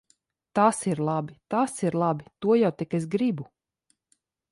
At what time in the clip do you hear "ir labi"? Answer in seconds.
0.91-1.35, 1.83-2.25